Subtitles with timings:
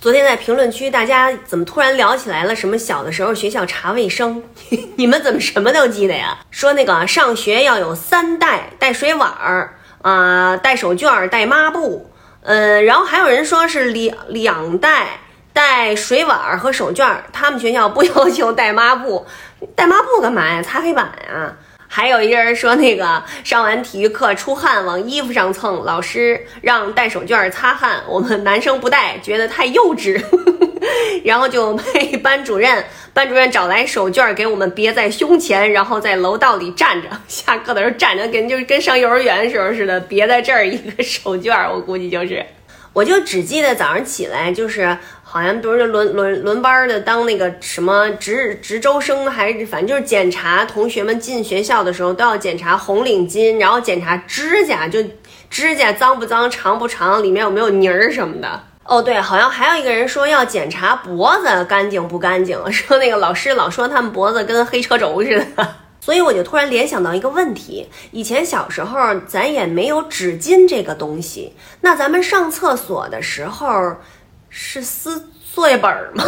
[0.00, 2.56] 昨天在评论区，大家怎么突然聊起来了？
[2.56, 4.42] 什么小的时候学校查卫生？
[4.96, 6.38] 你们怎么什么都记得呀？
[6.50, 12.10] 说那个上学要有三带，带水碗儿啊，带手绢儿，带抹布。
[12.44, 15.20] 嗯，然后还有人说是两两带，
[15.52, 17.24] 带水碗儿和手绢儿。
[17.30, 19.26] 他们学校不 要求带抹布，
[19.76, 20.62] 带抹布干嘛呀？
[20.62, 21.54] 擦黑板呀？
[21.92, 30.22] 还有一个人说，那个上完体育课出汗往衣服上蹭，老师让带手绢擦汗，我们男生不带，觉得太幼稚，
[31.24, 42.46] 然后就被班主任班主任找来手绢给我们别在胸前，然后在楼道里站着，下课的时候站着，跟就跟上幼儿园的时候似的，别在这儿一个手绢，我估计就是，
[42.92, 44.96] 我就只记得早上起来就是。
[45.22, 54.98] 好像都是轮轮轮班的，当那个什么值值周生，还是反正就是检查同学们进学校的时候都要检查红领巾，然后检查指甲，就
[55.48, 58.60] 指甲脏不脏、长不长，里面有没有泥儿什么的。
[58.82, 73.96] 哦，对，好像还有一个人说要检查脖子干净不干净，说那个老师老说他们脖子跟黑车轴似的，所以我就突然联想到一个问题：以前小时候咱也没有纸巾这个东西，那咱们上厕所的时候。
[74.52, 76.24] 是撕作业本吗？